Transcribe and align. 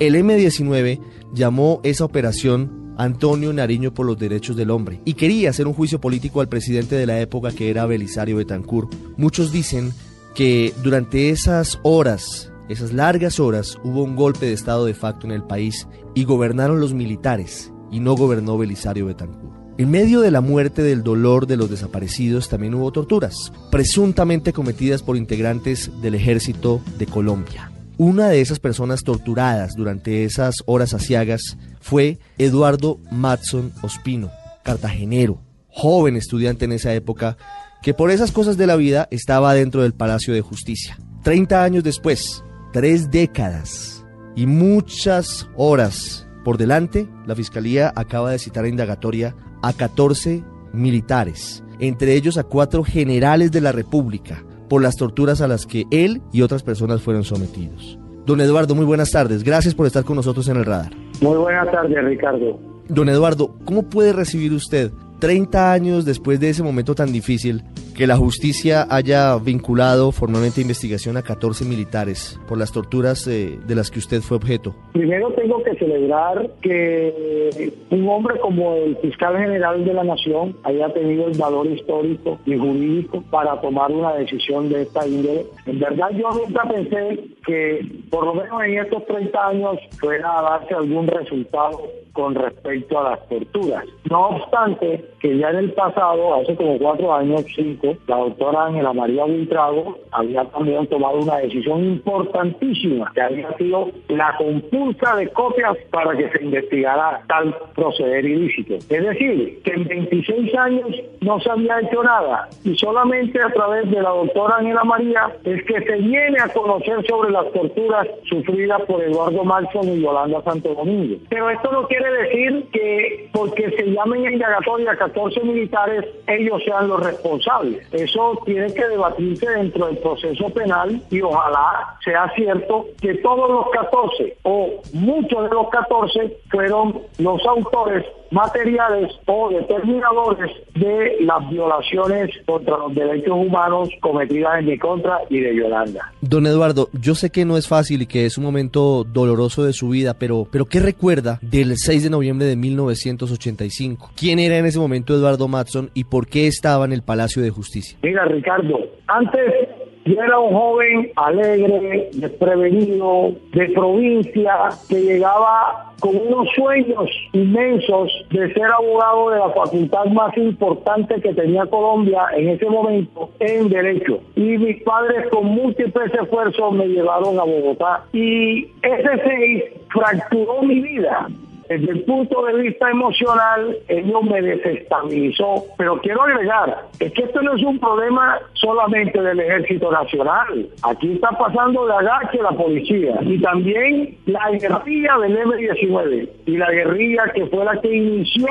El 0.00 0.16
M-19 0.16 1.00
llamó 1.32 1.80
esa 1.84 2.04
operación 2.04 2.94
Antonio 2.98 3.52
Nariño 3.52 3.94
por 3.94 4.04
los 4.04 4.18
Derechos 4.18 4.56
del 4.56 4.70
Hombre 4.70 5.00
y 5.04 5.14
quería 5.14 5.50
hacer 5.50 5.68
un 5.68 5.74
juicio 5.74 6.00
político 6.00 6.40
al 6.40 6.48
presidente 6.48 6.96
de 6.96 7.06
la 7.06 7.20
época 7.20 7.52
que 7.52 7.70
era 7.70 7.86
Belisario 7.86 8.36
Betancourt. 8.36 8.92
Muchos 9.16 9.52
dicen 9.52 9.92
que 10.34 10.74
durante 10.82 11.30
esas 11.30 11.78
horas, 11.84 12.50
esas 12.68 12.92
largas 12.92 13.38
horas, 13.38 13.78
hubo 13.84 14.02
un 14.02 14.16
golpe 14.16 14.46
de 14.46 14.54
estado 14.54 14.86
de 14.86 14.94
facto 14.94 15.26
en 15.26 15.32
el 15.32 15.44
país 15.44 15.86
y 16.14 16.24
gobernaron 16.24 16.80
los 16.80 16.94
militares 16.94 17.72
y 17.90 18.00
no 18.00 18.16
gobernó 18.16 18.58
Belisario 18.58 19.06
Betancourt. 19.06 19.52
En 19.78 19.90
medio 19.90 20.20
de 20.20 20.30
la 20.30 20.40
muerte 20.40 20.82
del 20.82 21.02
dolor 21.02 21.46
de 21.46 21.56
los 21.56 21.70
desaparecidos 21.70 22.48
también 22.48 22.74
hubo 22.74 22.92
torturas, 22.92 23.52
presuntamente 23.70 24.52
cometidas 24.52 25.02
por 25.02 25.16
integrantes 25.16 25.90
del 26.02 26.14
ejército 26.14 26.82
de 26.98 27.06
Colombia. 27.06 27.71
Una 27.98 28.28
de 28.28 28.40
esas 28.40 28.58
personas 28.58 29.02
torturadas 29.04 29.74
durante 29.76 30.24
esas 30.24 30.56
horas 30.66 30.94
asiagas 30.94 31.58
fue 31.80 32.18
Eduardo 32.38 32.98
Matson 33.10 33.72
Ospino, 33.82 34.30
cartagenero, 34.64 35.40
joven 35.68 36.16
estudiante 36.16 36.64
en 36.64 36.72
esa 36.72 36.94
época, 36.94 37.36
que 37.82 37.92
por 37.92 38.10
esas 38.10 38.32
cosas 38.32 38.56
de 38.56 38.66
la 38.66 38.76
vida 38.76 39.08
estaba 39.10 39.54
dentro 39.54 39.82
del 39.82 39.92
Palacio 39.92 40.32
de 40.32 40.40
Justicia. 40.40 40.98
Treinta 41.22 41.64
años 41.64 41.84
después, 41.84 42.42
tres 42.72 43.10
décadas 43.10 44.04
y 44.34 44.46
muchas 44.46 45.48
horas 45.56 46.26
por 46.44 46.58
delante, 46.58 47.08
la 47.26 47.36
Fiscalía 47.36 47.92
acaba 47.94 48.30
de 48.32 48.38
citar 48.38 48.64
a 48.64 48.68
indagatoria 48.68 49.36
a 49.62 49.72
14 49.72 50.42
militares, 50.72 51.62
entre 51.78 52.14
ellos 52.14 52.36
a 52.38 52.42
cuatro 52.42 52.82
generales 52.82 53.52
de 53.52 53.60
la 53.60 53.70
República, 53.70 54.44
por 54.72 54.80
las 54.80 54.96
torturas 54.96 55.42
a 55.42 55.48
las 55.48 55.66
que 55.66 55.84
él 55.90 56.22
y 56.32 56.40
otras 56.40 56.62
personas 56.62 57.02
fueron 57.02 57.24
sometidos. 57.24 57.98
Don 58.24 58.40
Eduardo, 58.40 58.74
muy 58.74 58.86
buenas 58.86 59.10
tardes. 59.10 59.44
Gracias 59.44 59.74
por 59.74 59.86
estar 59.86 60.02
con 60.02 60.16
nosotros 60.16 60.48
en 60.48 60.56
el 60.56 60.64
radar. 60.64 60.92
Muy 61.20 61.36
buenas 61.36 61.70
tardes, 61.70 62.02
Ricardo. 62.02 62.58
Don 62.88 63.10
Eduardo, 63.10 63.54
¿cómo 63.66 63.82
puede 63.82 64.14
recibir 64.14 64.50
usted 64.54 64.90
30 65.18 65.74
años 65.74 66.06
después 66.06 66.40
de 66.40 66.48
ese 66.48 66.62
momento 66.62 66.94
tan 66.94 67.12
difícil, 67.12 67.62
que 67.96 68.06
la 68.06 68.16
justicia 68.16 68.86
haya 68.90 69.36
vinculado 69.36 70.12
formalmente 70.12 70.60
investigación 70.60 71.16
a 71.16 71.22
14 71.22 71.64
militares 71.64 72.40
por 72.48 72.58
las 72.58 72.72
torturas 72.72 73.26
eh, 73.26 73.58
de 73.66 73.74
las 73.74 73.90
que 73.90 73.98
usted 73.98 74.20
fue 74.20 74.36
objeto? 74.36 74.74
Primero 74.92 75.32
tengo 75.32 75.62
que 75.62 75.74
celebrar 75.76 76.50
que 76.60 77.72
un 77.90 78.08
hombre 78.08 78.38
como 78.40 78.74
el 78.74 78.96
fiscal 78.98 79.36
general 79.36 79.84
de 79.84 79.94
la 79.94 80.04
Nación 80.04 80.56
haya 80.64 80.92
tenido 80.92 81.28
el 81.28 81.38
valor 81.38 81.66
histórico 81.66 82.38
y 82.46 82.56
jurídico 82.56 83.22
para 83.30 83.60
tomar 83.60 83.90
una 83.90 84.14
decisión 84.14 84.68
de 84.68 84.82
esta 84.82 85.06
índole. 85.06 85.46
En 85.66 85.78
verdad 85.78 86.10
yo 86.10 86.30
nunca 86.30 86.62
pensé 86.68 87.24
que 87.46 87.86
por 88.10 88.24
lo 88.24 88.34
menos 88.34 88.62
en 88.62 88.78
estos 88.78 89.06
30 89.06 89.46
años 89.48 89.78
fuera 89.98 90.38
a 90.38 90.42
darse 90.42 90.74
algún 90.74 91.06
resultado 91.06 91.80
con 92.12 92.34
respecto 92.34 92.98
a 92.98 93.10
las 93.10 93.28
torturas. 93.28 93.84
No 94.10 94.28
obstante, 94.28 95.04
que 95.20 95.38
ya 95.38 95.50
en 95.50 95.56
el 95.56 95.72
pasado, 95.72 96.34
hace 96.34 96.54
como 96.56 96.78
cuatro 96.78 97.14
años, 97.14 97.44
cinco, 97.54 97.96
la 98.06 98.16
doctora 98.16 98.66
Ángela 98.66 98.92
María 98.92 99.24
Buitrago 99.24 99.98
había 100.10 100.44
también 100.46 100.86
tomado 100.88 101.18
una 101.18 101.38
decisión 101.38 101.84
importantísima, 101.84 103.10
que 103.14 103.20
había 103.20 103.56
sido 103.56 103.90
la 104.08 104.36
compulsa 104.36 105.16
de 105.16 105.28
copias 105.28 105.76
para 105.90 106.16
que 106.16 106.28
se 106.30 106.44
investigara 106.44 107.22
tal 107.28 107.56
proceder 107.74 108.24
ilícito. 108.24 108.74
Es 108.74 108.88
decir, 108.88 109.62
que 109.62 109.72
en 109.72 109.84
26 109.84 110.54
años 110.56 110.90
no 111.20 111.40
se 111.40 111.50
había 111.50 111.80
hecho 111.80 112.02
nada 112.02 112.48
y 112.64 112.74
solamente 112.76 113.40
a 113.40 113.50
través 113.50 113.90
de 113.90 114.02
la 114.02 114.10
doctora 114.10 114.56
Ángela 114.56 114.84
María 114.84 115.32
es 115.44 115.64
que 115.64 115.82
se 115.82 115.96
viene 115.96 116.38
a 116.40 116.48
conocer 116.48 117.04
sobre 117.08 117.30
las 117.30 117.50
torturas 117.52 118.06
sufridas 118.28 118.82
por 118.82 119.02
Eduardo 119.02 119.44
Malson 119.44 119.88
y 119.88 120.02
Yolanda 120.02 120.42
Santo 120.42 120.74
Domingo. 120.74 121.16
Pero 121.28 121.50
esto 121.50 121.70
no 121.72 121.86
quiere 121.86 122.01
decir 122.04 122.68
que 122.72 123.30
porque 123.32 123.70
se 123.70 123.90
llamen 123.90 124.26
en 124.26 124.34
indagatoria 124.34 124.96
14 124.96 125.40
militares, 125.42 126.04
ellos 126.26 126.62
sean 126.64 126.88
los 126.88 127.02
responsables. 127.02 127.86
Eso 127.92 128.40
tiene 128.44 128.72
que 128.72 128.86
debatirse 128.88 129.48
dentro 129.50 129.86
del 129.86 129.98
proceso 129.98 130.48
penal 130.50 131.00
y 131.10 131.20
ojalá 131.20 131.96
sea 132.04 132.30
cierto 132.34 132.86
que 133.00 133.14
todos 133.16 133.50
los 133.50 133.70
14 133.70 134.36
o 134.42 134.80
muchos 134.92 135.48
de 135.48 135.54
los 135.54 135.68
14 135.70 136.36
fueron 136.50 137.00
los 137.18 137.44
autores 137.46 138.04
materiales 138.32 139.12
o 139.26 139.50
determinadores 139.50 140.50
de 140.74 141.16
las 141.20 141.48
violaciones 141.50 142.30
contra 142.46 142.78
los 142.78 142.94
derechos 142.94 143.34
humanos 143.34 143.90
cometidas 144.00 144.58
en 144.58 144.66
mi 144.66 144.78
contra 144.78 145.18
y 145.28 145.40
de 145.40 145.54
Yolanda. 145.54 146.12
Don 146.22 146.46
Eduardo, 146.46 146.88
yo 146.92 147.14
sé 147.14 147.30
que 147.30 147.44
no 147.44 147.56
es 147.56 147.68
fácil 147.68 148.02
y 148.02 148.06
que 148.06 148.24
es 148.24 148.38
un 148.38 148.44
momento 148.44 149.04
doloroso 149.04 149.64
de 149.64 149.74
su 149.74 149.90
vida, 149.90 150.14
pero, 150.18 150.46
pero 150.50 150.64
¿qué 150.64 150.80
recuerda 150.80 151.38
del 151.42 151.76
6 151.76 151.91
de 152.00 152.10
noviembre 152.10 152.46
de 152.46 152.56
1985? 152.56 154.12
¿Quién 154.16 154.38
era 154.38 154.56
en 154.56 154.66
ese 154.66 154.78
momento 154.78 155.14
Eduardo 155.14 155.48
Matson 155.48 155.90
y 155.92 156.04
por 156.04 156.26
qué 156.26 156.46
estaba 156.46 156.86
en 156.86 156.92
el 156.92 157.02
Palacio 157.02 157.42
de 157.42 157.50
Justicia? 157.50 157.98
Mira, 158.02 158.24
Ricardo, 158.24 158.78
antes 159.08 159.68
yo 160.04 160.20
era 160.20 160.38
un 160.38 160.52
joven 160.52 161.12
alegre, 161.14 162.10
desprevenido, 162.14 163.34
de 163.52 163.68
provincia, 163.68 164.70
que 164.88 165.00
llegaba 165.00 165.92
con 166.00 166.16
unos 166.16 166.48
sueños 166.56 167.08
inmensos 167.32 168.10
de 168.30 168.52
ser 168.52 168.64
abogado 168.64 169.30
de 169.30 169.38
la 169.38 169.50
facultad 169.50 170.06
más 170.06 170.36
importante 170.36 171.20
que 171.20 171.32
tenía 171.34 171.66
Colombia 171.66 172.22
en 172.36 172.48
ese 172.48 172.66
momento 172.66 173.30
en 173.38 173.68
Derecho. 173.68 174.18
Y 174.34 174.58
mis 174.58 174.82
padres 174.82 175.28
con 175.30 175.46
múltiples 175.46 176.12
esfuerzos 176.12 176.72
me 176.74 176.88
llevaron 176.88 177.38
a 177.38 177.44
Bogotá. 177.44 178.04
Y 178.12 178.64
ese 178.82 179.22
seis 179.24 179.64
fracturó 179.92 180.62
mi 180.62 180.80
vida 180.80 181.28
desde 181.72 181.92
el 181.92 182.02
punto 182.02 182.44
de 182.44 182.54
vista 182.62 182.90
emocional, 182.90 183.78
ello 183.88 184.22
me 184.22 184.42
desestabilizó. 184.42 185.64
Pero 185.78 185.98
quiero 186.00 186.22
agregar, 186.22 186.88
es 187.00 187.12
que 187.12 187.22
esto 187.22 187.40
no 187.40 187.54
es 187.56 187.62
un 187.62 187.78
problema 187.78 188.38
solamente 188.52 189.20
del 189.20 189.40
Ejército 189.40 189.90
Nacional. 189.90 190.68
Aquí 190.82 191.12
está 191.12 191.30
pasando 191.30 191.86
de 191.86 191.94
agache 191.94 192.42
la 192.42 192.50
policía 192.50 193.18
y 193.22 193.40
también 193.40 194.18
la 194.26 194.50
guerrilla 194.50 195.18
del 195.18 195.36
M-19 195.36 196.28
y 196.46 196.56
la 196.58 196.70
guerrilla 196.70 197.24
que 197.34 197.46
fue 197.46 197.64
la 197.64 197.80
que 197.80 197.94
inició 197.94 198.48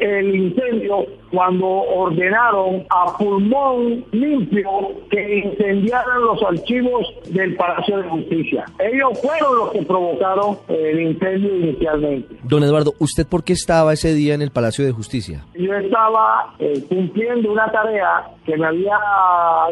el 0.00 0.34
incendio 0.34 1.06
cuando 1.30 1.66
ordenaron 1.66 2.84
a 2.90 3.16
pulmón 3.16 4.04
limpio 4.12 4.70
que 5.10 5.38
incendiaran 5.38 6.22
los 6.22 6.42
archivos 6.42 7.06
del 7.28 7.54
Palacio 7.56 7.98
de 7.98 8.08
Justicia. 8.08 8.64
Ellos 8.78 9.20
fueron 9.20 9.58
los 9.58 9.72
que 9.72 9.82
provocaron 9.82 10.58
el 10.68 11.00
incendio 11.00 11.56
inicialmente. 11.56 12.36
Don 12.44 12.64
Eduardo, 12.64 12.94
¿usted 12.98 13.26
por 13.26 13.44
qué 13.44 13.52
estaba 13.52 13.92
ese 13.92 14.14
día 14.14 14.34
en 14.34 14.42
el 14.42 14.50
Palacio 14.50 14.84
de 14.84 14.92
Justicia? 14.92 15.44
Yo 15.54 15.74
estaba 15.74 16.54
eh, 16.58 16.84
cumpliendo 16.88 17.52
una 17.52 17.70
tarea 17.70 18.24
que 18.44 18.56
me 18.56 18.66
había 18.66 18.98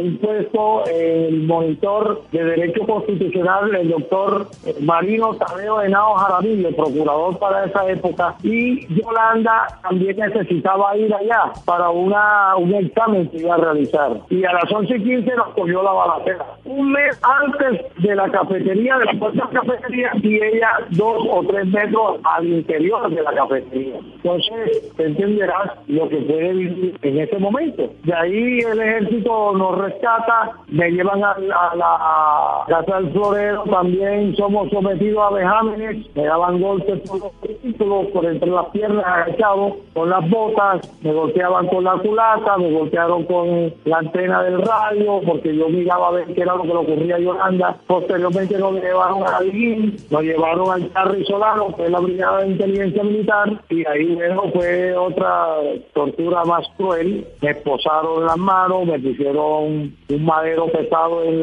impuesto 0.00 0.84
el 0.86 1.42
monitor 1.42 2.22
de 2.30 2.44
Derecho 2.44 2.86
Constitucional, 2.86 3.74
el 3.74 3.88
doctor 3.90 4.48
eh, 4.64 4.74
Marino 4.80 5.34
Tadeo 5.34 5.82
Henao 5.82 6.14
Jaramillo, 6.14 6.74
procurador 6.76 7.38
para 7.38 7.64
esa 7.64 7.88
época, 7.88 8.36
y 8.42 8.86
Yolanda 8.94 9.80
también 9.82 10.16
necesitaba 10.16 10.96
ir 10.96 11.12
allá 11.12 11.47
para 11.64 11.90
una, 11.90 12.56
un 12.56 12.74
examen 12.74 13.28
que 13.28 13.38
iba 13.38 13.54
a 13.54 13.58
realizar. 13.58 14.18
Y 14.30 14.44
a 14.44 14.52
las 14.52 14.70
11 14.72 14.96
y 14.96 15.02
15 15.02 15.36
nos 15.36 15.48
cogió 15.54 15.82
la 15.82 15.92
balacera. 15.92 16.46
Un 16.64 16.92
mes 16.92 17.20
antes 17.22 17.84
de 17.98 18.14
la 18.14 18.30
cafetería, 18.30 18.98
de 18.98 19.04
la 19.06 19.12
puerta 19.12 19.46
de 19.46 19.54
la 19.54 19.60
cafetería, 19.60 20.10
y 20.22 20.36
ella 20.36 20.70
dos 20.90 21.26
o 21.30 21.42
tres 21.48 21.66
metros 21.66 22.20
al 22.24 22.46
interior 22.46 23.10
de 23.10 23.22
la 23.22 23.32
cafetería. 23.32 23.98
Entonces, 24.16 24.94
te 24.96 25.04
entenderás 25.04 25.72
lo 25.86 26.08
que 26.08 26.16
puede 26.16 26.52
vivir 26.52 26.98
en 27.02 27.18
ese 27.18 27.38
momento. 27.38 27.90
De 28.04 28.14
ahí 28.14 28.58
el 28.58 28.80
ejército 28.80 29.52
nos 29.54 29.78
rescata, 29.78 30.52
me 30.68 30.90
llevan 30.90 31.22
a, 31.24 31.36
la 31.38 32.64
casa 32.68 33.00
del 33.00 33.12
florero, 33.12 33.64
también 33.64 34.34
somos 34.36 34.70
sometidos 34.70 35.30
a 35.30 35.34
vejámenes, 35.34 36.06
me 36.14 36.24
daban 36.24 36.60
golpes 36.60 37.00
por 37.08 37.20
los 37.20 37.32
por 37.78 38.24
entre 38.24 38.50
las 38.50 38.66
piernas 38.66 39.04
agachados, 39.04 39.72
por 39.92 39.98
con 39.98 40.10
las 40.10 40.30
botas, 40.30 41.00
me 41.02 41.12
golpeaban 41.12 41.66
con 41.68 41.82
la 41.84 41.92
culata, 41.98 42.56
me 42.56 42.70
golpearon 42.70 43.24
con 43.24 43.74
la 43.84 43.98
antena 43.98 44.42
del 44.44 44.62
radio, 44.62 45.20
porque 45.26 45.54
yo 45.56 45.68
miraba 45.68 46.08
a 46.08 46.10
ver 46.12 46.26
qué 46.34 46.42
era 46.42 46.54
lo 46.54 46.62
que 46.62 46.68
le 46.68 46.74
ocurría 46.76 47.16
a 47.16 47.18
Yolanda. 47.18 47.76
Posteriormente 47.86 48.58
nos 48.58 48.74
llevaron 48.74 49.22
a 49.24 49.38
Alguín, 49.38 49.96
nos 50.10 50.22
llevaron 50.22 50.70
al 50.70 50.92
Charri 50.92 51.24
Solano, 51.26 51.74
que 51.76 51.84
es 51.84 51.90
la 51.90 51.98
Brigada 52.00 52.40
de 52.42 52.46
Inteligencia 52.52 53.02
Militar, 53.02 53.60
y 53.70 53.84
ahí 53.86 54.04
luego 54.06 54.50
fue 54.52 54.96
otra 54.96 55.46
tortura 55.94 56.44
más 56.44 56.66
cruel. 56.76 57.26
Me 57.42 57.50
esposaron 57.50 58.24
las 58.24 58.36
manos, 58.36 58.86
me 58.86 58.98
pusieron 59.00 59.92
un 60.08 60.24
madero 60.24 60.66
pesado 60.66 61.24
en, 61.24 61.34
en, 61.34 61.42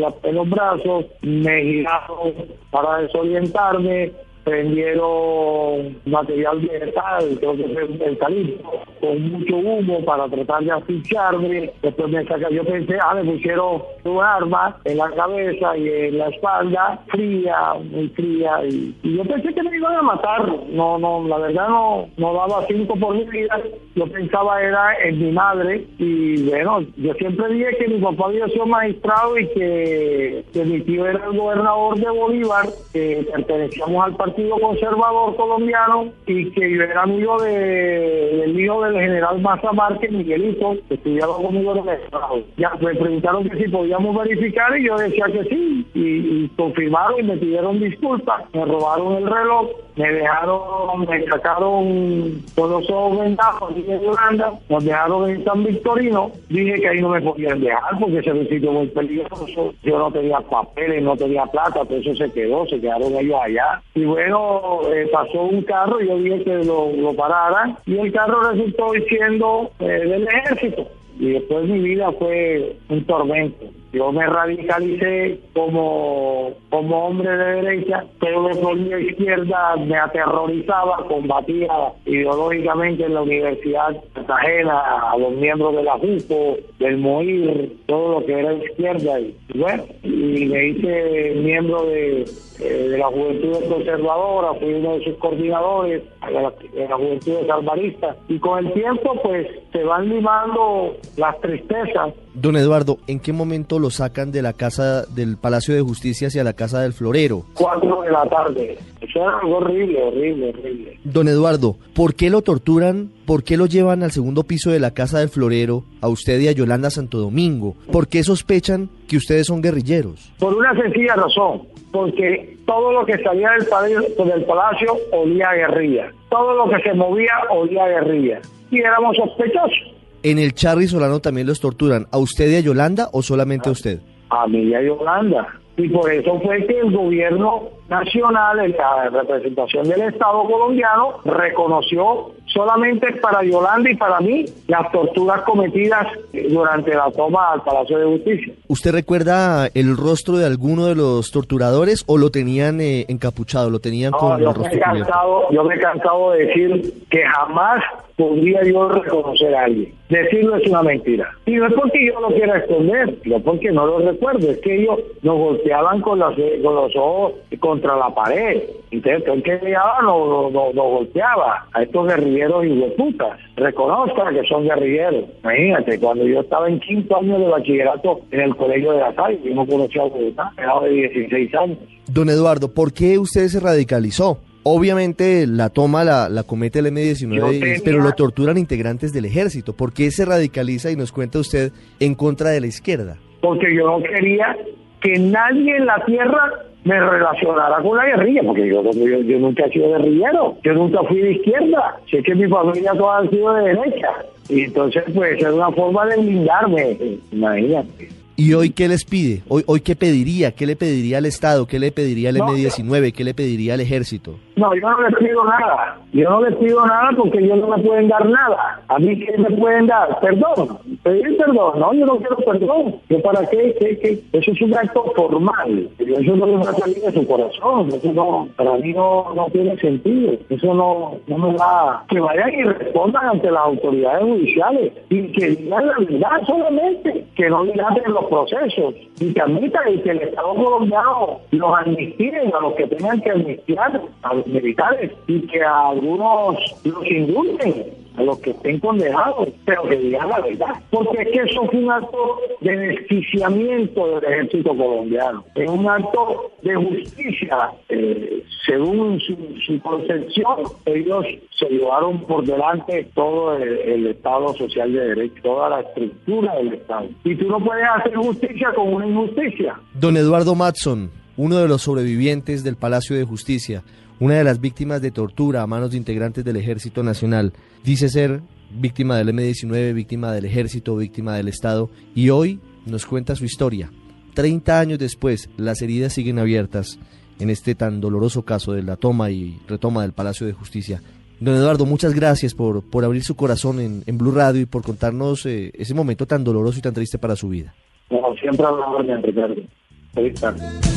la- 0.00 0.14
en 0.24 0.34
los 0.34 0.48
brazos, 0.50 1.06
me 1.22 1.62
giraron 1.62 2.34
para 2.70 2.98
desorientarme, 2.98 4.12
prendieron 4.44 5.96
material 6.04 6.60
vegetal, 6.60 7.36
creo 7.38 7.56
que 7.56 7.62
un 7.62 8.02
eucalipto, 8.02 8.70
con 9.00 9.30
mucho 9.30 9.56
humo 9.56 10.04
para 10.04 10.28
tratar 10.28 10.64
de 10.64 10.72
asfixiarme. 10.72 11.70
Después 11.82 12.08
me 12.10 12.24
saca, 12.24 12.50
yo 12.50 12.64
pensé, 12.64 12.98
ah, 13.02 13.14
me 13.14 13.24
pusieron 13.24 13.82
un 14.04 14.18
arma 14.20 14.76
en 14.84 14.98
la 14.98 15.10
cabeza 15.10 15.76
y 15.76 15.88
en 15.88 16.18
la 16.18 16.28
espalda, 16.28 17.00
fría, 17.08 17.74
muy 17.90 18.08
fría, 18.08 18.64
y, 18.64 18.94
y 19.02 19.16
yo 19.16 19.24
pensé 19.24 19.52
que 19.54 19.62
me 19.62 19.76
iban 19.76 19.94
a 19.96 20.02
matar. 20.02 20.48
No, 20.70 20.98
no, 20.98 21.26
la 21.28 21.38
verdad 21.38 21.68
no, 21.68 22.08
no 22.16 22.34
daba 22.34 22.64
cinco 22.66 22.96
por 22.96 23.14
mi 23.14 23.24
vida. 23.24 23.60
Yo 23.94 24.06
pensaba 24.06 24.62
era 24.62 24.94
en 25.04 25.18
mi 25.18 25.32
madre 25.32 25.86
y 25.98 26.48
bueno, 26.48 26.80
yo 26.96 27.12
siempre 27.14 27.52
dije 27.52 27.76
que 27.78 27.88
mi 27.88 27.98
papá 28.00 28.26
había 28.26 28.48
sido 28.48 28.66
magistrado 28.66 29.38
y 29.38 29.46
que, 29.48 30.44
que 30.52 30.64
mi 30.64 30.80
tío 30.80 31.06
era 31.06 31.22
el 31.26 31.36
gobernador 31.36 31.98
de 31.98 32.08
Bolívar, 32.08 32.66
que 32.92 33.26
pertenecíamos 33.30 34.04
al 34.04 34.16
Partido 34.16 34.31
Conservador 34.60 35.36
Colombiano 35.36 36.12
y 36.26 36.50
que 36.50 36.76
yo 36.76 36.82
era 36.82 37.02
amigo 37.02 37.40
de, 37.42 37.50
del 37.50 38.60
hijo 38.60 38.82
del 38.82 38.94
general 38.94 39.40
Maza 39.40 39.72
Márquez, 39.72 40.10
Miguelito, 40.10 40.76
que 40.88 40.94
estudiaba 40.94 41.36
conmigo 41.36 41.72
en 41.76 41.88
el 41.88 42.00
Estado. 42.00 42.42
Ya 42.56 42.70
me 42.80 42.94
preguntaron 42.94 43.48
que 43.48 43.56
si 43.56 43.68
podíamos 43.68 44.16
verificar 44.16 44.76
y 44.78 44.86
yo 44.86 44.96
decía 44.96 45.26
que 45.26 45.44
sí, 45.44 45.86
y 45.94 46.48
confirmaron 46.56 47.20
y 47.20 47.22
me 47.22 47.36
pidieron 47.36 47.80
disculpas, 47.80 48.44
me 48.52 48.64
robaron 48.64 49.16
el 49.16 49.30
reloj, 49.30 49.70
me 49.96 50.10
dejaron, 50.10 51.00
me 51.00 51.24
sacaron 51.26 52.42
con 52.54 52.70
los 52.70 52.90
ojos 52.90 53.20
vendados 53.20 53.70
aquí 53.70 53.84
en 53.88 54.00
Yolanda, 54.00 54.52
nos 54.68 54.84
dejaron 54.84 55.30
en 55.30 55.44
San 55.44 55.64
Victorino, 55.64 56.30
dije 56.48 56.74
que 56.74 56.88
ahí 56.88 57.00
no 57.00 57.10
me 57.10 57.20
podían 57.20 57.60
dejar 57.60 57.98
porque 58.00 58.18
ese 58.18 58.48
sitio 58.48 58.72
muy 58.72 58.86
peligroso, 58.88 59.74
yo 59.82 59.98
no 59.98 60.10
tenía 60.10 60.40
papeles, 60.40 61.02
no 61.02 61.16
tenía 61.16 61.44
plata, 61.46 61.84
todo 61.84 61.98
eso 61.98 62.14
se 62.14 62.32
quedó, 62.32 62.66
se 62.66 62.80
quedaron 62.80 63.14
ellos 63.16 63.38
allá. 63.42 63.82
Y 63.94 64.04
bueno, 64.04 64.80
eh, 64.92 65.08
pasó 65.12 65.42
un 65.42 65.62
carro, 65.62 66.00
yo 66.00 66.16
dije 66.18 66.44
que 66.44 66.64
lo, 66.64 66.90
lo 66.92 67.14
pararan, 67.14 67.76
y 67.86 67.98
el 67.98 68.12
carro 68.12 68.50
resultó 68.50 68.92
siendo 69.08 69.70
eh, 69.80 69.84
del 69.84 70.26
ejército. 70.26 70.88
Y 71.18 71.32
después 71.32 71.68
mi 71.68 71.78
vida 71.80 72.10
fue 72.12 72.76
un 72.88 73.04
tormento. 73.04 73.66
Yo 73.92 74.10
me 74.10 74.26
radicalicé 74.26 75.38
como, 75.54 76.52
como 76.70 77.06
hombre 77.08 77.30
de 77.30 77.62
derecha, 77.62 78.04
pero 78.18 78.48
por 78.60 78.76
mi 78.76 79.06
izquierda 79.06 79.76
me 79.76 79.96
aterrorizaba, 79.96 81.04
combatía 81.08 81.68
ideológicamente 82.06 83.04
en 83.04 83.14
la 83.14 83.22
Universidad 83.22 83.94
a 84.28 85.16
los 85.18 85.32
miembros 85.32 85.76
de 85.76 85.82
la 85.82 85.98
JUCO, 85.98 86.56
del 86.78 86.96
MOIR, 86.96 87.70
todo 87.84 88.20
lo 88.20 88.26
que 88.26 88.38
era 88.38 88.54
izquierda. 88.54 89.20
Y 89.20 89.36
bueno, 89.54 89.84
y 90.02 90.46
me 90.46 90.68
hice 90.68 91.34
miembro 91.36 91.84
de, 91.84 92.24
eh, 92.60 92.88
de 92.88 92.98
la 92.98 93.08
Juventud 93.08 93.68
Conservadora, 93.68 94.54
fui 94.58 94.72
uno 94.72 94.94
de 94.94 95.04
sus 95.04 95.16
coordinadores 95.18 96.02
de 96.26 96.32
la, 96.32 96.50
de 96.50 96.88
la 96.88 96.96
Juventud 96.96 97.46
Salvarista. 97.46 98.16
Y 98.28 98.38
con 98.38 98.64
el 98.64 98.72
tiempo, 98.72 99.20
pues, 99.22 99.46
se 99.70 99.84
van 99.84 100.08
limando 100.08 100.96
las 101.16 101.38
tristezas 101.40 102.14
Don 102.34 102.56
Eduardo, 102.56 102.98
¿en 103.06 103.20
qué 103.20 103.32
momento 103.32 103.78
lo 103.82 103.90
sacan 103.90 104.32
de 104.32 104.40
la 104.40 104.54
casa 104.54 105.04
del 105.04 105.36
Palacio 105.36 105.74
de 105.74 105.82
Justicia 105.82 106.28
hacia 106.28 106.42
la 106.44 106.54
casa 106.54 106.80
del 106.80 106.94
Florero? 106.94 107.44
cuatro 107.54 108.00
de 108.02 108.10
la 108.10 108.24
tarde. 108.26 108.78
Eso 109.00 109.18
era 109.18 109.38
algo 109.40 109.58
horrible, 109.58 110.02
horrible, 110.02 110.48
horrible. 110.50 110.98
Don 111.04 111.28
Eduardo, 111.28 111.76
¿por 111.94 112.14
qué 112.14 112.30
lo 112.30 112.40
torturan? 112.42 113.10
¿Por 113.26 113.44
qué 113.44 113.56
lo 113.56 113.66
llevan 113.66 114.02
al 114.02 114.10
segundo 114.12 114.44
piso 114.44 114.70
de 114.70 114.80
la 114.80 114.94
casa 114.94 115.18
del 115.18 115.28
Florero, 115.28 115.84
a 116.00 116.08
usted 116.08 116.40
y 116.40 116.48
a 116.48 116.52
Yolanda 116.52 116.90
Santo 116.90 117.18
Domingo? 117.18 117.74
¿Por 117.90 118.08
qué 118.08 118.22
sospechan 118.24 118.88
que 119.08 119.16
ustedes 119.16 119.46
son 119.46 119.60
guerrilleros? 119.60 120.32
Por 120.38 120.54
una 120.54 120.74
sencilla 120.74 121.14
razón, 121.16 121.62
porque 121.92 122.56
todo 122.66 122.92
lo 122.92 123.04
que 123.04 123.22
salía 123.22 123.50
del 123.58 123.66
palacio, 123.66 124.00
del 124.24 124.44
palacio 124.44 124.96
olía 125.12 125.50
a 125.50 125.54
guerrilla. 125.54 126.10
Todo 126.30 126.54
lo 126.54 126.70
que 126.70 126.82
se 126.82 126.94
movía 126.94 127.32
olía 127.50 127.84
a 127.84 127.88
guerrilla. 127.88 128.40
Y 128.70 128.78
éramos 128.80 129.16
sospechosos. 129.16 129.91
¿En 130.22 130.38
el 130.38 130.54
Charry 130.54 130.86
Solano 130.88 131.20
también 131.20 131.46
los 131.46 131.60
torturan? 131.60 132.06
¿A 132.10 132.18
usted 132.18 132.50
y 132.50 132.56
a 132.56 132.60
Yolanda 132.60 133.08
o 133.12 133.22
solamente 133.22 133.68
a 133.68 133.72
usted? 133.72 134.00
a 134.30 134.46
mí 134.46 134.60
y 134.62 134.74
a 134.74 134.80
Yolanda. 134.82 135.46
Y 135.76 135.88
por 135.88 136.10
eso 136.10 136.38
fue 136.40 136.66
que 136.66 136.78
el 136.80 136.90
gobierno 136.90 137.64
nacional, 137.88 138.60
en 138.60 138.72
la 138.72 139.08
representación 139.10 139.86
del 139.88 140.02
Estado 140.02 140.42
colombiano, 140.44 141.14
reconoció 141.24 142.30
solamente 142.46 143.12
para 143.20 143.42
Yolanda 143.42 143.90
y 143.90 143.96
para 143.96 144.20
mí 144.20 144.44
las 144.68 144.90
torturas 144.92 145.42
cometidas 145.42 146.06
durante 146.50 146.94
la 146.94 147.10
toma 147.10 147.52
al 147.52 147.62
Palacio 147.62 147.98
de 147.98 148.04
Justicia. 148.06 148.54
¿Usted 148.68 148.92
recuerda 148.92 149.66
el 149.74 149.96
rostro 149.96 150.36
de 150.38 150.46
alguno 150.46 150.86
de 150.86 150.94
los 150.94 151.30
torturadores 151.30 152.04
o 152.06 152.16
lo 152.18 152.30
tenían 152.30 152.80
eh, 152.80 153.04
encapuchado, 153.08 153.68
lo 153.70 153.80
tenían 153.80 154.12
No, 154.12 154.18
con 154.18 154.32
el 154.38 154.40
yo, 154.44 154.46
me 154.52 154.54
rostro 154.54 154.66
he 154.66 154.80
cubierto? 154.82 155.04
cansado, 155.10 155.50
yo 155.50 155.64
me 155.64 155.74
he 155.74 155.78
cansado 155.78 156.30
de 156.32 156.46
decir 156.46 156.94
que 157.10 157.22
jamás 157.24 157.82
podría 158.16 158.62
yo 158.64 158.88
reconocer 158.88 159.54
a 159.54 159.64
alguien. 159.64 159.94
Decirlo 160.08 160.56
es 160.56 160.68
una 160.68 160.82
mentira. 160.82 161.28
Y 161.46 161.52
no 161.52 161.66
es 161.66 161.72
porque 161.74 162.06
yo 162.06 162.20
lo 162.20 162.28
quiera 162.28 162.58
esconder, 162.58 163.16
no 163.24 163.40
porque 163.40 163.70
no 163.72 163.86
lo 163.86 163.98
recuerdo, 164.00 164.50
es 164.50 164.58
que 164.58 164.82
ellos 164.82 164.98
nos 165.22 165.38
golpeaban 165.38 166.00
con, 166.02 166.18
las- 166.18 166.34
con 166.62 166.74
los 166.74 166.94
ojos 166.96 167.32
contra 167.60 167.96
la 167.96 168.14
pared. 168.14 168.62
Entonces, 168.90 169.22
el 169.26 169.42
que 169.42 169.58
llegaba 169.62 170.00
nos 170.02 170.52
no, 170.52 170.70
no, 170.74 170.82
golpeaba 170.82 171.66
a 171.72 171.82
estos 171.82 172.06
guerrilleros 172.06 172.64
y 172.66 172.72
hueputas. 172.78 173.38
Reconozcan 173.56 174.34
que 174.34 174.46
son 174.46 174.64
guerrilleros. 174.64 175.24
Imagínate, 175.42 175.98
cuando 175.98 176.26
yo 176.26 176.40
estaba 176.40 176.68
en 176.68 176.78
quinto 176.80 177.16
año 177.16 177.38
de 177.38 177.46
bachillerato 177.48 178.20
en 178.30 178.40
el 178.40 178.56
colegio 178.56 178.92
de 178.92 179.00
la 179.00 179.14
calle, 179.14 179.40
yo 179.44 179.54
no 179.54 179.66
conocía 179.66 180.02
a 180.02 180.06
Bogotá, 180.06 180.52
era 180.58 180.78
de 180.80 180.90
16 180.90 181.54
años. 181.54 181.78
Don 182.06 182.28
Eduardo, 182.28 182.68
¿por 182.74 182.92
qué 182.92 183.18
usted 183.18 183.46
se 183.48 183.60
radicalizó? 183.60 184.38
Obviamente 184.64 185.46
la 185.46 185.70
toma 185.70 186.04
la, 186.04 186.28
la 186.28 186.44
comete 186.44 186.78
el 186.78 186.84
Yo 186.86 186.90
M-19, 186.90 187.60
tenía- 187.60 187.80
pero 187.84 187.98
lo 188.00 188.12
torturan 188.12 188.58
integrantes 188.58 189.12
del 189.12 189.24
ejército. 189.24 189.74
¿Por 189.74 189.92
qué 189.92 190.10
se 190.10 190.24
radicaliza 190.24 190.90
y 190.90 190.96
nos 190.96 191.10
cuenta 191.12 191.38
usted 191.40 191.72
en 192.00 192.14
contra 192.14 192.50
de 192.50 192.60
la 192.60 192.66
izquierda? 192.66 193.16
porque 193.40 193.74
yo 193.74 193.84
no 193.86 194.00
quería 194.04 194.56
que 195.00 195.18
nadie 195.18 195.76
en 195.76 195.84
la 195.84 196.00
tierra 196.04 196.48
me 196.84 196.94
relacionara 197.00 197.82
con 197.82 197.96
la 197.96 198.06
guerrilla, 198.06 198.40
porque 198.44 198.68
yo, 198.68 198.84
yo, 198.92 199.18
yo 199.20 199.38
nunca 199.40 199.64
he 199.66 199.72
sido 199.72 199.88
guerrillero, 199.90 200.56
yo 200.62 200.72
nunca 200.74 201.00
fui 201.08 201.18
de 201.20 201.32
izquierda, 201.32 201.96
sé 202.08 202.22
que 202.22 202.36
mi 202.36 202.46
familia 202.48 202.92
toda 202.92 203.18
ha 203.18 203.28
sido 203.28 203.52
de 203.54 203.62
derecha, 203.74 204.08
y 204.48 204.60
entonces 204.60 205.02
pues 205.12 205.42
es 205.42 205.48
una 205.52 205.72
forma 205.72 206.06
de 206.06 206.18
blindarme, 206.18 206.96
imagínate. 207.32 208.08
¿Y 208.36 208.54
hoy 208.54 208.70
qué 208.70 208.88
les 208.88 209.04
pide? 209.04 209.42
¿Hoy, 209.48 209.62
hoy 209.66 209.80
qué 209.80 209.94
pediría? 209.94 210.52
¿Qué 210.52 210.66
le 210.66 210.76
pediría 210.76 211.18
al 211.18 211.26
Estado? 211.26 211.66
¿Qué 211.66 211.78
le 211.78 211.92
pediría 211.92 212.30
al 212.30 212.38
No, 212.38 212.48
M-19? 212.48 213.12
¿Qué 213.12 213.24
le 213.24 213.34
pediría 213.34 213.74
al 213.74 213.80
ejército? 213.80 214.36
No, 214.56 214.74
yo 214.74 214.90
no 214.90 215.08
les 215.08 215.14
pido 215.16 215.44
nada. 215.44 215.98
Yo 216.12 216.28
no 216.28 216.42
les 216.42 216.56
pido 216.56 216.84
nada 216.86 217.10
porque 217.16 217.38
ellos 217.38 217.58
no 217.58 217.68
me 217.68 217.82
pueden 217.82 218.08
dar 218.08 218.24
nada. 218.26 218.82
A 218.88 218.98
mí, 218.98 219.18
¿qué 219.18 219.36
me 219.38 219.50
pueden 219.56 219.86
dar? 219.86 220.20
Perdón. 220.20 220.78
Pedir 221.02 221.36
perdón. 221.36 221.80
No, 221.80 221.94
yo 221.94 222.06
no 222.06 222.18
quiero 222.18 222.36
perdón. 222.36 222.96
¿Yo 223.08 223.20
para 223.22 223.48
qué? 223.48 223.74
¿Qué, 223.80 223.98
qué? 223.98 224.38
Eso 224.38 224.52
es 224.52 224.62
un 224.62 224.74
acto 224.74 225.04
formal. 225.16 225.88
Eso 225.98 226.36
no 226.36 226.46
les 226.46 226.66
va 226.66 226.70
a 226.70 226.74
salir 226.74 226.98
de 227.00 227.12
su 227.12 227.26
corazón. 227.26 227.88
Eso 227.88 228.12
no, 228.12 228.48
para 228.56 228.76
mí 228.76 228.92
no, 228.92 229.32
no 229.34 229.46
tiene 229.52 229.76
sentido. 229.78 230.34
Eso 230.50 230.74
no, 230.74 231.16
no 231.26 231.38
me 231.38 231.56
va... 231.56 232.04
Que 232.08 232.20
vayan 232.20 232.52
y 232.52 232.62
respondan 232.64 233.26
ante 233.26 233.50
las 233.50 233.64
autoridades 233.64 234.22
judiciales 234.22 234.92
y 235.08 235.32
que 235.32 235.46
digan 235.48 235.86
la 235.86 235.94
verdad 235.98 236.46
solamente. 236.46 237.26
Que 237.34 237.48
no 237.48 237.64
dilaten 237.64 238.12
los 238.12 238.21
procesos. 238.26 238.94
Y 239.20 239.32
que 239.32 239.40
admitan 239.40 239.92
y 239.92 239.98
que 239.98 240.10
el 240.10 240.22
Estado 240.22 240.54
colombiano 240.54 241.40
los 241.50 241.78
amnistíen 241.78 242.52
a 242.54 242.60
los 242.60 242.74
que 242.74 242.86
tengan 242.86 243.20
que 243.20 243.30
amnistiar, 243.30 244.00
a 244.22 244.34
los 244.34 244.46
militares, 244.46 245.12
y 245.26 245.40
que 245.46 245.62
a 245.62 245.88
algunos 245.88 246.56
los 246.84 247.10
indulten, 247.10 248.01
a 248.16 248.22
los 248.22 248.38
que 248.38 248.50
estén 248.50 248.78
condenados, 248.80 249.48
pero 249.64 249.82
que 249.84 249.96
digan 249.96 250.28
la 250.28 250.40
verdad. 250.40 250.74
Porque 250.90 251.22
es 251.22 251.28
que 251.28 251.50
eso 251.50 251.66
fue 251.70 251.80
un 251.80 251.90
acto 251.90 252.38
de 252.60 252.76
desquiciamiento 252.76 254.06
del 254.20 254.32
ejército 254.32 254.76
colombiano. 254.76 255.44
Es 255.54 255.68
un 255.68 255.88
acto 255.88 256.50
de 256.62 256.74
justicia. 256.74 257.70
eh, 257.88 258.44
según 258.66 259.18
su, 259.20 259.36
su 259.66 259.80
concepción, 259.82 260.56
ellos 260.86 261.26
se 261.58 261.68
llevaron 261.68 262.20
por 262.24 262.44
delante 262.44 263.08
todo 263.14 263.56
el, 263.56 263.62
el 263.62 264.06
Estado 264.08 264.54
social 264.54 264.92
de 264.92 265.00
derecho, 265.00 265.42
toda 265.42 265.70
la 265.70 265.80
estructura 265.80 266.54
del 266.56 266.74
Estado. 266.74 267.08
Y 267.24 267.34
tú 267.34 267.48
no 267.48 267.58
puedes 267.58 267.84
hacer 267.96 268.14
justicia 268.14 268.72
con 268.74 268.94
una 268.94 269.06
injusticia. 269.06 269.74
Don 269.94 270.16
Eduardo 270.16 270.54
Matson, 270.54 271.10
uno 271.36 271.58
de 271.58 271.68
los 271.68 271.82
sobrevivientes 271.82 272.64
del 272.64 272.76
Palacio 272.76 273.16
de 273.16 273.24
Justicia, 273.24 273.82
una 274.20 274.34
de 274.34 274.44
las 274.44 274.60
víctimas 274.60 275.02
de 275.02 275.10
tortura 275.10 275.62
a 275.62 275.66
manos 275.66 275.90
de 275.90 275.96
integrantes 275.96 276.44
del 276.44 276.56
Ejército 276.56 277.02
Nacional. 277.02 277.52
Dice 277.84 278.08
ser 278.08 278.40
víctima 278.70 279.16
del 279.16 279.30
M-19, 279.30 279.94
víctima 279.94 280.32
del 280.32 280.44
Ejército, 280.44 280.96
víctima 280.96 281.36
del 281.36 281.48
Estado, 281.48 281.90
y 282.14 282.30
hoy 282.30 282.60
nos 282.86 283.06
cuenta 283.06 283.36
su 283.36 283.44
historia. 283.44 283.90
Treinta 284.34 284.80
años 284.80 284.98
después, 284.98 285.50
las 285.56 285.82
heridas 285.82 286.12
siguen 286.12 286.38
abiertas 286.38 286.98
en 287.38 287.50
este 287.50 287.74
tan 287.74 288.00
doloroso 288.00 288.44
caso 288.44 288.72
de 288.72 288.82
la 288.82 288.96
toma 288.96 289.30
y 289.30 289.58
retoma 289.68 290.02
del 290.02 290.12
Palacio 290.12 290.46
de 290.46 290.52
Justicia. 290.52 291.02
Don 291.40 291.56
Eduardo, 291.56 291.86
muchas 291.86 292.14
gracias 292.14 292.54
por, 292.54 292.88
por 292.88 293.04
abrir 293.04 293.24
su 293.24 293.34
corazón 293.34 293.80
en, 293.80 294.04
en 294.06 294.16
Blue 294.16 294.30
Radio 294.30 294.60
y 294.60 294.66
por 294.66 294.82
contarnos 294.82 295.44
eh, 295.46 295.72
ese 295.74 295.92
momento 295.92 296.24
tan 296.24 296.44
doloroso 296.44 296.78
y 296.78 296.82
tan 296.82 296.94
triste 296.94 297.18
para 297.18 297.34
su 297.34 297.48
vida. 297.48 297.74
No, 298.10 298.32
siempre 298.40 298.64
a 298.64 298.70
la 298.70 298.86
orden. 298.86 299.68
Feliz 300.14 300.40
tarde. 300.40 300.91